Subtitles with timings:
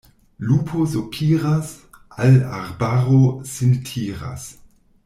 [0.39, 1.69] Lupo sopiras,
[2.25, 3.21] al arbaro
[3.53, 4.49] sin tiras.